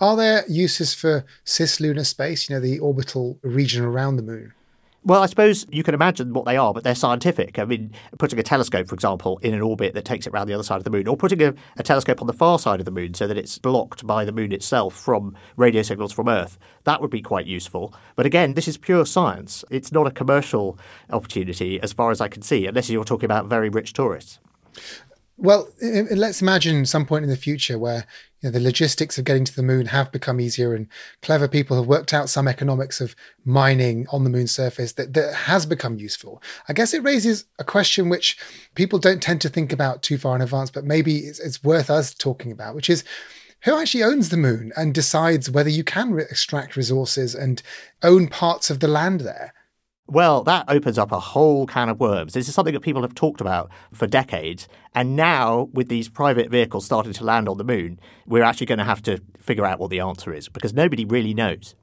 [0.00, 4.52] Are there uses for cislunar space, you know, the orbital region around the moon?
[5.06, 7.58] Well, I suppose you can imagine what they are, but they're scientific.
[7.58, 10.54] I mean, putting a telescope, for example, in an orbit that takes it around the
[10.54, 12.86] other side of the moon, or putting a, a, telescope on the far side of
[12.86, 16.58] the moon so that it's blocked by the moon itself from radio signals from Earth,
[16.84, 17.94] that would be quite useful.
[18.16, 19.62] But again, this is pure science.
[19.70, 20.78] It's not a commercial
[21.10, 24.38] opportunity, as far as I can see, unless you're talking about very rich tourists.
[25.36, 28.06] Well, let's imagine some point in the future where
[28.40, 30.86] you know, the logistics of getting to the moon have become easier, and
[31.22, 35.34] clever people have worked out some economics of mining on the moon's surface that, that
[35.34, 36.40] has become useful.
[36.68, 38.38] I guess it raises a question which
[38.76, 41.90] people don't tend to think about too far in advance, but maybe it's, it's worth
[41.90, 43.02] us talking about, which is
[43.64, 47.62] who actually owns the moon and decides whether you can re- extract resources and
[48.02, 49.52] own parts of the land there.
[50.06, 52.34] Well, that opens up a whole can of worms.
[52.34, 54.68] This is something that people have talked about for decades.
[54.94, 58.78] And now, with these private vehicles starting to land on the moon, we're actually going
[58.78, 61.74] to have to figure out what the answer is because nobody really knows.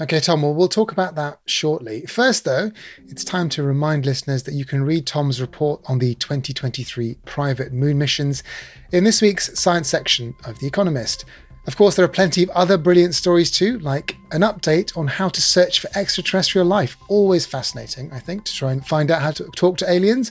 [0.00, 2.02] Okay, Tom, well, we'll talk about that shortly.
[2.06, 2.70] First, though,
[3.08, 7.72] it's time to remind listeners that you can read Tom's report on the 2023 private
[7.72, 8.42] moon missions
[8.92, 11.24] in this week's science section of The Economist.
[11.66, 15.28] Of course, there are plenty of other brilliant stories too, like an update on how
[15.28, 16.96] to search for extraterrestrial life.
[17.08, 20.30] Always fascinating, I think, to try and find out how to talk to aliens.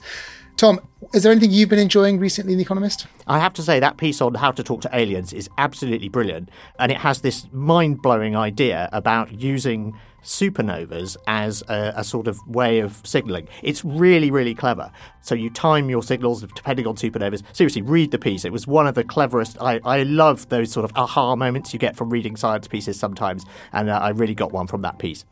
[0.55, 0.79] Tom,
[1.13, 3.07] is there anything you've been enjoying recently in The Economist?
[3.27, 6.47] I have to say, that piece on how to talk to aliens is absolutely brilliant.
[6.79, 9.93] And it has this mind blowing idea about using
[10.25, 13.47] supernovas as a, a, sort of way of signaling.
[13.63, 14.91] It's really, really clever.
[15.21, 17.43] So you time your signals depending on supernovas.
[17.53, 18.43] Seriously, read the piece.
[18.43, 19.57] It was one of the cleverest.
[19.61, 23.45] I, I love those sort of aha moments you get from reading science pieces sometimes.
[23.71, 25.25] And uh, I really got one from that piece.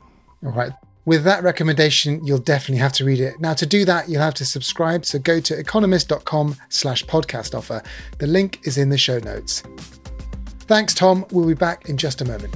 [0.46, 0.72] All right.
[1.06, 3.40] With that recommendation, you'll definitely have to read it.
[3.42, 5.06] Now, to do that, you'll have to subscribe.
[5.06, 7.84] So go to economist.com slash podcast offer.
[8.20, 9.64] The link is in the show notes.
[10.62, 11.26] Thanks, Tom.
[11.32, 12.56] We'll be back in just a moment.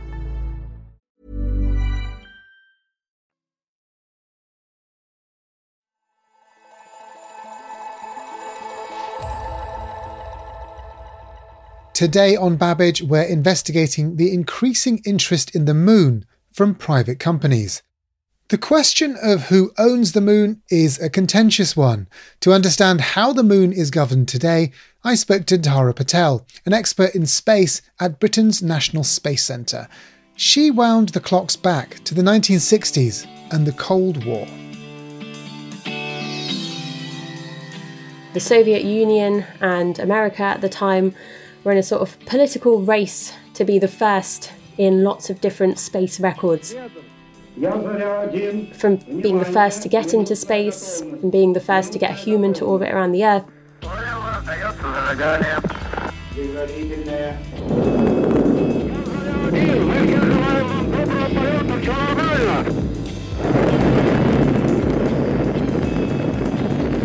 [12.01, 17.83] Today on Babbage, we're investigating the increasing interest in the moon from private companies.
[18.47, 22.07] The question of who owns the moon is a contentious one.
[22.39, 24.71] To understand how the moon is governed today,
[25.03, 29.87] I spoke to Dhara Patel, an expert in space at Britain's National Space Centre.
[30.35, 34.47] She wound the clocks back to the 1960s and the Cold War.
[38.33, 41.13] The Soviet Union and America at the time
[41.63, 45.77] we're in a sort of political race to be the first in lots of different
[45.77, 46.73] space records.
[48.73, 52.13] From being the first to get into space, from being the first to get a
[52.13, 53.45] human to orbit around the Earth.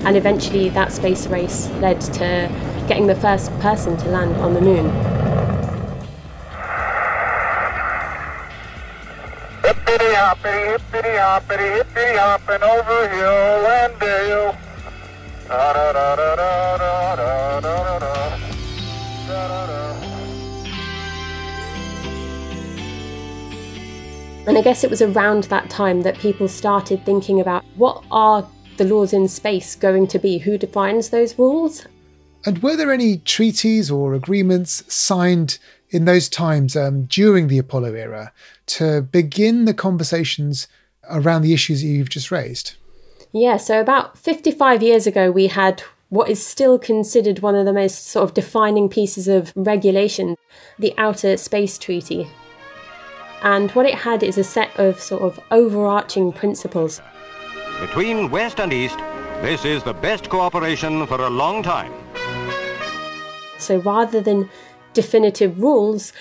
[0.07, 2.49] And eventually, that space race led to
[2.87, 4.87] getting the first person to land on the moon.
[9.64, 14.57] Hippity hoppity, hippity hoppity, hippity hopping over hill and dale.
[15.49, 18.38] Da da da da da da da da da.
[19.27, 19.96] Da da da.
[24.46, 28.49] And I guess it was around that time that people started thinking about what are
[28.77, 30.38] the laws in space going to be?
[30.38, 31.87] Who defines those rules?
[32.46, 35.59] And were there any treaties or agreements signed
[35.90, 38.32] in those times um, during the Apollo era
[38.66, 40.68] to begin the conversations
[41.11, 42.76] around the issues that you've just raised?
[43.32, 47.72] Yeah, so about 55 years ago, we had what is still considered one of the
[47.72, 50.37] most sort of defining pieces of regulation
[50.78, 52.28] the Outer Space Treaty.
[53.42, 57.00] And what it had is a set of sort of overarching principles.
[57.80, 58.98] Between West and East,
[59.42, 61.92] this is the best cooperation for a long time.
[63.59, 64.49] So rather than
[64.92, 66.12] definitive rules,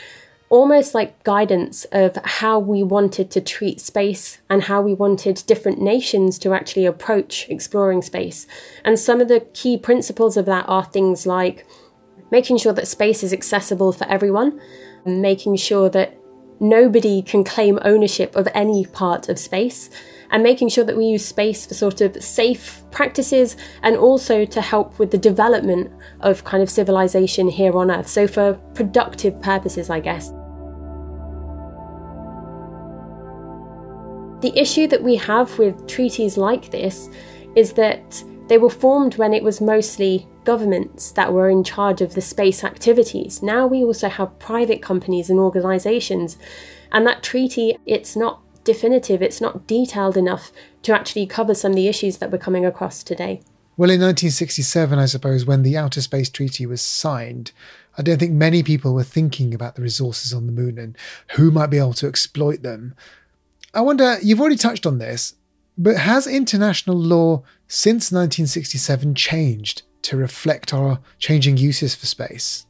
[0.49, 5.81] almost like guidance of how we wanted to treat space and how we wanted different
[5.81, 8.45] nations to actually approach exploring space.
[8.83, 11.65] And some of the key principles of that are things like
[12.31, 14.59] making sure that space is accessible for everyone,
[15.05, 16.17] making sure that
[16.59, 19.89] nobody can claim ownership of any part of space,
[20.35, 24.59] and making sure that we use space for sort of safe practices and also to
[24.59, 28.09] help with the development of kind of civilization here on Earth.
[28.09, 30.31] So, for productive purposes, I guess.
[34.41, 37.07] The issue that we have with treaties like this
[37.55, 42.13] is that they were formed when it was mostly governments that were in charge of
[42.13, 43.41] the space activities.
[43.41, 46.37] Now we also have private companies and organizations.
[46.91, 50.51] And that treaty, it's not definitive, it's not detailed enough
[50.83, 53.41] to actually cover some of the issues that we're coming across today.
[53.77, 57.51] Well, in 1967, I suppose, when the Outer Space Treaty was signed,
[57.97, 60.97] I don't think many people were thinking about the resources on the moon and
[61.35, 62.95] who might be able to exploit them.
[63.73, 65.35] I wonder, you've already touched on this,
[65.77, 72.65] but has international law since 1967 changed to reflect our changing uses for space?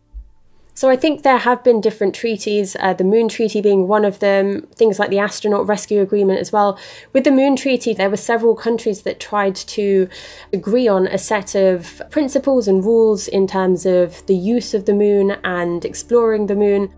[0.77, 4.19] So I think there have been different treaties, uh, the Moon Treaty being one of
[4.19, 6.77] them, things like the Astronaut Rescue Agreement as well.
[7.13, 10.09] With the Moon Treaty, there were several countries that tried to
[10.51, 14.93] agree on a set of principles and rules in terms of the use of the
[14.93, 16.93] moon and exploring the moon.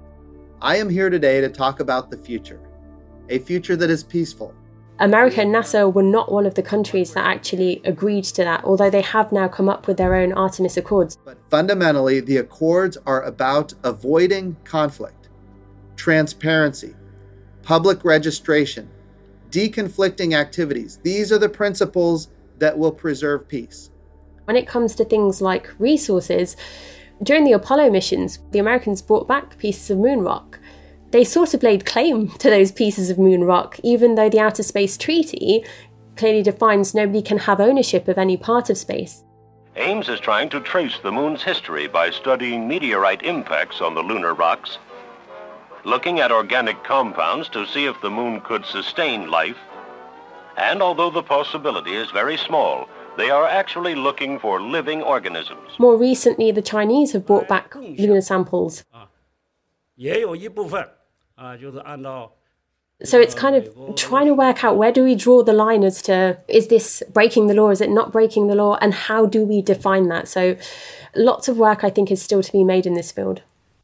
[0.59, 2.59] I am here today to talk about the future,
[3.29, 4.55] a future that is peaceful,
[4.99, 8.89] America and NASA were not one of the countries that actually agreed to that, although
[8.89, 11.17] they have now come up with their own Artemis Accords.
[11.23, 15.29] But fundamentally, the Accords are about avoiding conflict,
[15.97, 16.95] transparency,
[17.61, 18.89] public registration,
[19.51, 20.99] deconflicting activities.
[21.03, 23.91] These are the principles that will preserve peace.
[24.45, 26.57] When it comes to things like resources,
[27.21, 30.59] during the Apollo missions, the Americans brought back pieces of moon rock
[31.10, 34.62] they sort of laid claim to those pieces of moon rock, even though the Outer
[34.62, 35.64] Space Treaty
[36.16, 39.24] clearly defines nobody can have ownership of any part of space.
[39.76, 44.34] Ames is trying to trace the moon's history by studying meteorite impacts on the lunar
[44.34, 44.78] rocks,
[45.84, 49.56] looking at organic compounds to see if the moon could sustain life,
[50.56, 55.78] and although the possibility is very small, they are actually looking for living organisms.
[55.78, 58.84] More recently, the Chinese have brought back lunar samples.
[59.96, 60.95] 也有一部分啊，就是按照
[63.03, 66.01] so it's kind of trying to work out where do we draw the line as
[66.03, 69.45] to is this breaking the law, is it not breaking the law, and how do
[69.45, 70.27] we define that?
[70.27, 70.57] So
[71.15, 73.43] lots of work I think is still to be made in this field.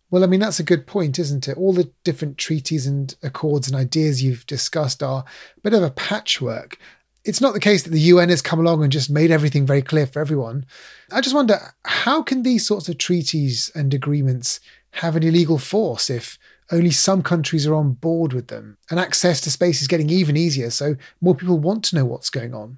[0.10, 1.58] Well, I mean, that's a good point, isn't it?
[1.58, 5.26] All the different treaties and accords and ideas you've discussed are
[5.58, 6.78] a bit of a patchwork.
[7.26, 9.82] It's not the case that the UN has come along and just made everything very
[9.82, 10.66] clear for everyone.
[11.12, 14.60] I just wonder how can these sorts of treaties and agreements
[14.92, 16.38] have any legal force if
[16.74, 18.78] only some countries are on board with them.
[18.90, 22.30] And access to space is getting even easier, so more people want to know what's
[22.30, 22.78] going on.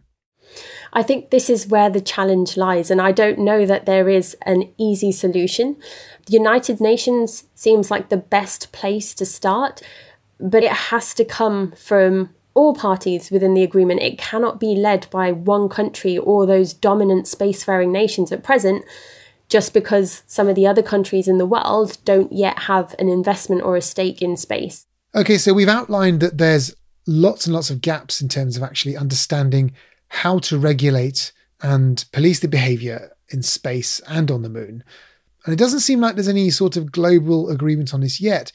[0.93, 4.35] I think this is where the challenge lies, and I don't know that there is
[4.43, 5.77] an easy solution.
[6.27, 9.81] The United Nations seems like the best place to start,
[10.39, 14.01] but it has to come from all parties within the agreement.
[14.01, 18.85] It cannot be led by one country or those dominant spacefaring nations at present
[19.49, 23.61] just because some of the other countries in the world don't yet have an investment
[23.61, 24.85] or a stake in space.
[25.13, 26.75] Okay, so we've outlined that there's
[27.07, 29.73] lots and lots of gaps in terms of actually understanding
[30.09, 34.83] how to regulate and police the behavior in space and on the moon.
[35.45, 38.51] And it doesn't seem like there's any sort of global agreement on this yet.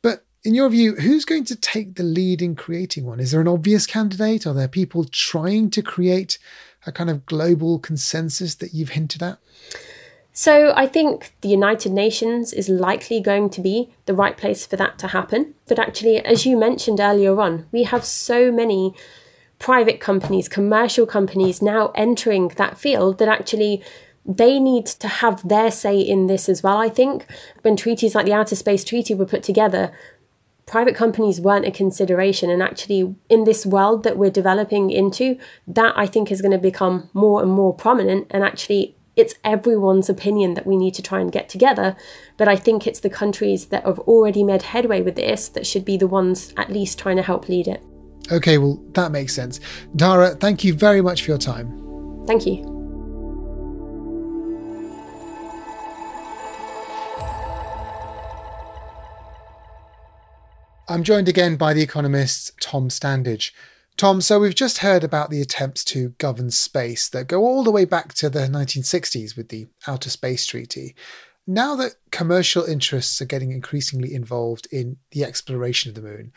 [0.00, 3.20] But in your view, who's going to take the lead in creating one?
[3.20, 4.46] Is there an obvious candidate?
[4.46, 6.38] Are there people trying to create
[6.86, 9.38] a kind of global consensus that you've hinted at?
[10.32, 14.76] So I think the United Nations is likely going to be the right place for
[14.76, 15.54] that to happen.
[15.66, 18.94] But actually, as you mentioned earlier on, we have so many
[19.58, 23.82] private companies, commercial companies now entering that field that actually
[24.24, 26.78] they need to have their say in this as well.
[26.78, 27.26] I think
[27.60, 29.92] when treaties like the Outer Space Treaty were put together,
[30.64, 32.48] private companies weren't a consideration.
[32.48, 36.58] And actually, in this world that we're developing into, that I think is going to
[36.58, 38.28] become more and more prominent.
[38.30, 41.96] And actually, it's everyone's opinion that we need to try and get together.
[42.36, 45.84] But I think it's the countries that have already made headway with this that should
[45.84, 47.82] be the ones at least trying to help lead it.
[48.30, 49.60] Okay, well, that makes sense.
[49.96, 52.24] Dhara, thank you very much for your time.
[52.26, 52.72] Thank you.
[60.88, 63.52] I'm joined again by the economist Tom Standage.
[63.96, 67.70] Tom, so we've just heard about the attempts to govern space that go all the
[67.70, 70.94] way back to the 1960s with the Outer Space Treaty.
[71.46, 76.32] Now that commercial interests are getting increasingly involved in the exploration of the moon,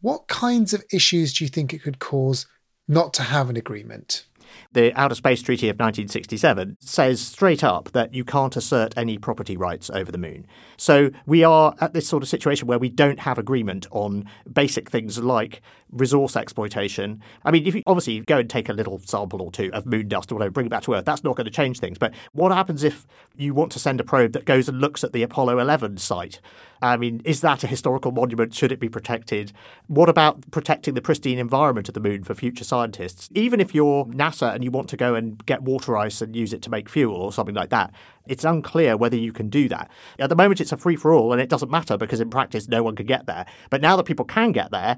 [0.00, 2.46] what kinds of issues do you think it could cause
[2.88, 4.24] not to have an agreement?
[4.72, 9.56] The Outer Space Treaty of 1967 says straight up that you can't assert any property
[9.56, 10.46] rights over the moon.
[10.76, 14.90] So we are at this sort of situation where we don't have agreement on basic
[14.90, 15.62] things like
[15.92, 17.22] resource exploitation.
[17.44, 20.08] I mean, if you obviously go and take a little sample or two of moon
[20.08, 21.98] dust or whatever, bring it back to Earth, that's not going to change things.
[21.98, 25.12] But what happens if you want to send a probe that goes and looks at
[25.12, 26.40] the Apollo 11 site?
[26.82, 28.54] I mean, is that a historical monument?
[28.54, 29.52] Should it be protected?
[29.86, 33.28] What about protecting the pristine environment of the moon for future scientists?
[33.34, 36.52] Even if you're NASA and you want to go and get water ice and use
[36.52, 37.92] it to make fuel or something like that,
[38.26, 39.90] it's unclear whether you can do that.
[40.18, 42.68] At the moment, it's a free for all and it doesn't matter because in practice,
[42.68, 43.46] no one can get there.
[43.70, 44.96] But now that people can get there,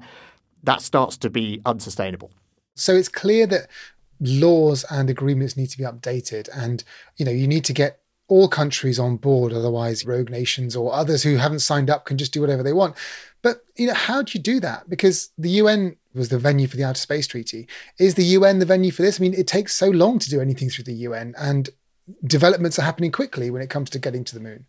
[0.65, 2.31] that starts to be unsustainable.
[2.75, 3.67] So it's clear that
[4.19, 6.83] laws and agreements need to be updated and
[7.17, 11.21] you know you need to get all countries on board otherwise rogue nations or others
[11.21, 12.95] who haven't signed up can just do whatever they want.
[13.41, 14.89] But you know how do you do that?
[14.89, 17.67] Because the UN was the venue for the outer space treaty.
[17.99, 19.19] Is the UN the venue for this?
[19.19, 21.69] I mean it takes so long to do anything through the UN and
[22.25, 24.65] developments are happening quickly when it comes to getting to the moon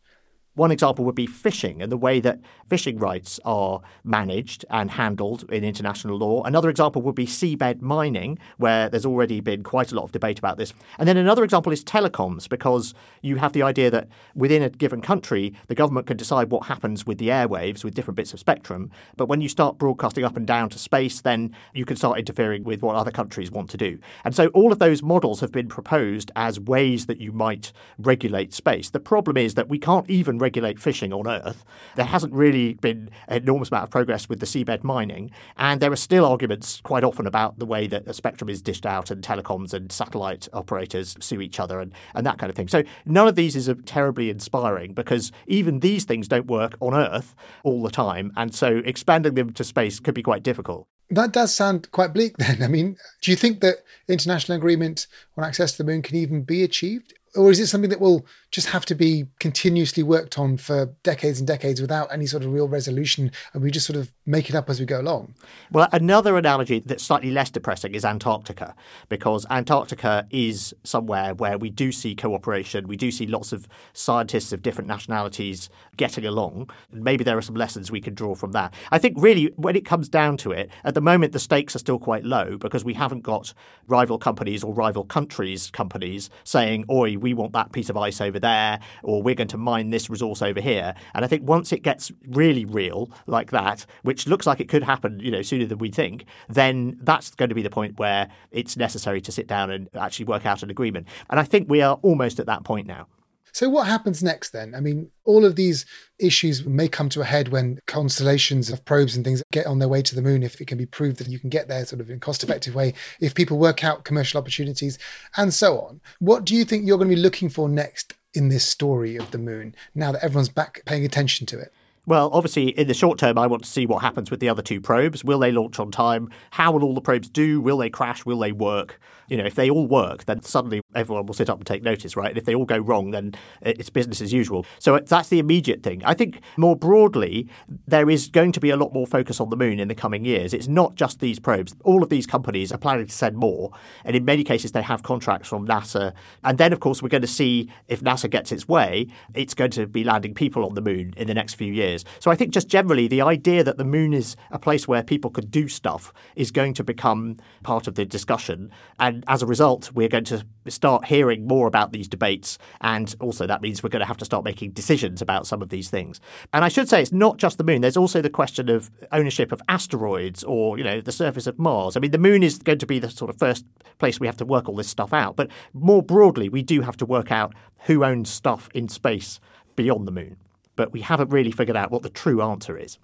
[0.57, 5.49] one example would be fishing and the way that fishing rights are managed and handled
[5.51, 6.43] in international law.
[6.43, 10.39] Another example would be seabed mining, where there's already been quite a lot of debate
[10.39, 10.73] about this.
[10.99, 15.01] And then another example is telecoms, because you have the idea that within a given
[15.01, 18.91] country, the government can decide what happens with the airwaves with different bits of spectrum.
[19.17, 22.65] But when you start broadcasting up and down to space, then you can start interfering
[22.65, 23.99] with what other countries want to do.
[24.25, 28.55] And so all of those models have been proposed as ways that you might regulate
[28.55, 28.91] space.
[28.91, 31.65] The problem is that we can't even regulate fishing on Earth.
[31.97, 35.91] There hasn't really been an enormous amount of progress with the seabed mining, and there
[35.91, 39.25] are still arguments quite often about the way that the spectrum is dished out and
[39.25, 42.69] telecoms and satellite operators sue each other and, and that kind of thing.
[42.69, 47.35] So none of these is terribly inspiring because even these things don't work on Earth
[47.65, 50.87] all the time, and so expanding them to space could be quite difficult.
[51.11, 52.63] That does sound quite bleak then.
[52.67, 56.43] I mean, do you think that international agreement on access to the moon can even
[56.43, 57.15] be achieved?
[57.37, 61.39] Or is it something that will just have to be continuously worked on for decades
[61.39, 64.55] and decades without any sort of real resolution and we just sort of make it
[64.55, 65.35] up as we go along?
[65.71, 68.75] Well another analogy that's slightly less depressing is antarctica
[69.09, 72.89] because antarctica is somewhere where we do see cooperation.
[72.89, 76.71] We do see lots of scientists of different nationalities getting along.
[76.93, 78.73] Maybe there are some lessons we can draw from that.
[78.91, 81.81] I think really when it comes down to it at the moment the stakes are
[81.81, 83.53] still quite low because we haven't got
[83.87, 88.39] rival companies or rival countries companies saying oi we want that piece of ice over
[88.39, 90.95] there, or we're going to mine this resource over here.
[91.13, 94.85] And I think once it gets really real like that, which looks like it could
[94.85, 98.29] happen, you know, sooner than we think, then that's going to be the point where
[98.53, 101.09] it's necessary to sit down and actually work out an agreement.
[101.29, 103.09] And I think we are almost at that point now.
[103.57, 104.75] So, what happens next then?
[104.75, 105.87] I mean, all of these
[106.19, 109.89] issues may come to a head when constellations of probes and things get on their
[109.89, 112.03] way to the moon, if it can be proved that you can get there sort
[112.03, 114.99] of in a cost effective way, if people work out commercial opportunities,
[115.39, 116.03] and so on.
[116.19, 119.31] What do you think you're going to be looking for next in this story of
[119.31, 121.73] the moon now that everyone's back paying attention to it?
[122.05, 124.61] Well, obviously, in the short term, I want to see what happens with the other
[124.61, 125.25] two probes.
[125.25, 126.29] Will they launch on time?
[126.51, 127.63] How will all the probes do?
[127.63, 128.27] Will they crash?
[128.27, 129.01] Will they work?
[129.29, 132.17] You know, if they all work, then suddenly everyone will sit up and take notice,
[132.17, 132.31] right?
[132.31, 134.67] And if they all go wrong, then it's business as usual.
[134.79, 136.03] So that's the immediate thing.
[136.05, 137.49] I think more broadly,
[137.87, 140.25] there is going to be a lot more focus on the moon in the coming
[140.25, 140.55] years.
[140.55, 141.75] It's not just these probes.
[141.85, 143.73] All of these companies are planning to send more.
[144.05, 146.13] And in many cases, they have contracts from NASA.
[146.45, 149.71] And then, of course, we're going to see if NASA gets its way, it's going
[149.73, 152.05] to be landing people on the moon in the next few years.
[152.21, 155.31] So I think just generally the idea that the moon is a place where people
[155.31, 158.71] could do stuff is going to become part of the discussion.
[158.99, 162.59] And as a result, we're going to start hearing more about these debates.
[162.81, 165.69] And also that means we're going to have to start making decisions about some of
[165.69, 166.21] these things.
[166.53, 167.81] And I should say it's not just the moon.
[167.81, 171.97] There's also the question of ownership of asteroids or, you know, the surface of Mars.
[171.97, 173.65] I mean, the moon is going to be the sort of first
[173.99, 175.37] place we have to work all this stuff out.
[175.37, 177.55] But more broadly, we do have to work out
[177.85, 179.41] who owns stuff in space
[179.77, 180.37] beyond the moon.
[180.75, 182.99] But we haven't really figured out what the true answer is.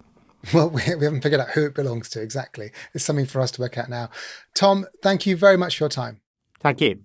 [0.51, 2.71] Well, we, we haven't figured out who it belongs to exactly.
[2.93, 4.09] It's something for us to work out now.
[4.55, 6.21] Tom, thank you very much for your time.
[6.59, 6.99] Thank you.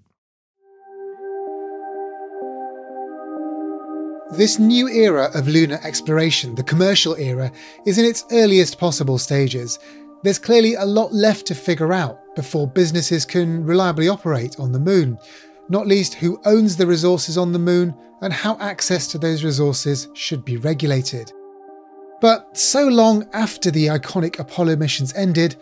[4.33, 7.51] This new era of lunar exploration, the commercial era,
[7.87, 9.79] is in its earliest possible stages.
[10.23, 14.79] There's clearly a lot left to figure out before businesses can reliably operate on the
[14.79, 15.19] moon,
[15.71, 20.09] not least who owns the resources on the moon and how access to those resources
[20.13, 21.33] should be regulated.
[22.21, 25.57] But so long after the iconic Apollo missions ended,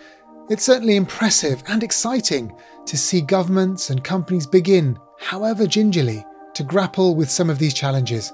[0.49, 2.55] it's certainly impressive and exciting
[2.87, 8.33] to see governments and companies begin, however gingerly, to grapple with some of these challenges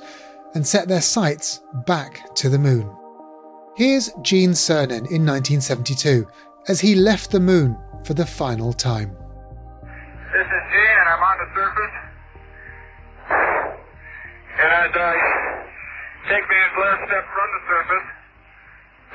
[0.55, 2.89] and set their sights back to the moon.
[3.75, 6.27] Here's Gene Cernan in 1972
[6.68, 9.16] as he left the moon for the final time.
[9.81, 11.95] This is Gene, and I'm on the surface.
[14.61, 15.51] And I
[16.29, 18.07] take man's last step from the surface.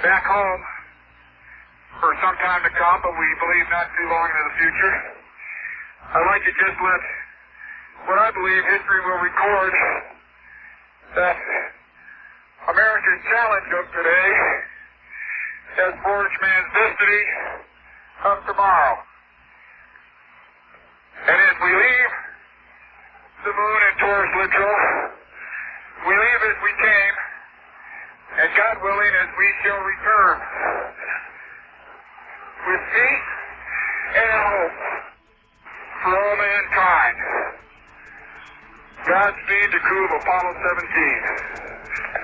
[0.03, 0.63] Back home.
[1.97, 4.95] For some time to come, but we believe not too long into the future,
[6.13, 7.01] I'd like to just let
[8.05, 9.73] what I believe history will record
[11.17, 11.37] that
[12.69, 14.29] America's challenge of today
[15.81, 17.23] has forged man's destiny
[18.29, 18.95] of tomorrow.
[21.25, 22.13] And as we leave
[23.41, 25.16] the moon and Taurus Littrow,
[26.05, 27.15] we leave as we came,
[28.43, 30.35] and God willing, as we shall return
[32.67, 33.29] with peace
[34.17, 34.77] and hope
[36.03, 37.17] for all mankind.
[39.07, 42.16] Godspeed to crew of Apollo 17.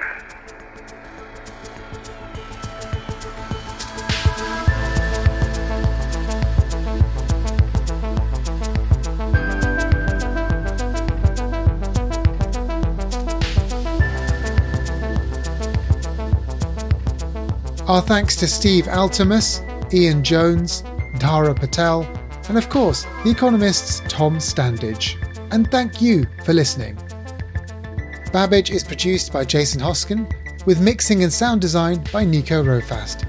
[17.86, 19.60] Our thanks to Steve Altemus,
[19.94, 20.84] Ian Jones,
[21.16, 22.04] Dhara Patel,
[22.48, 25.18] and of course, The Economist's Tom Standage.
[25.52, 26.98] And thank you for listening.
[28.32, 30.26] Babbage is produced by Jason Hoskin,
[30.66, 33.26] with mixing and sound design by Nico Rofast.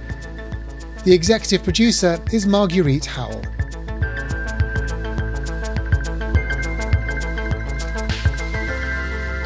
[1.02, 3.42] The executive producer is Marguerite Howell.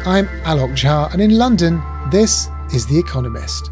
[0.05, 1.81] I'm Alok Jha, and in London,
[2.11, 3.71] this is The Economist.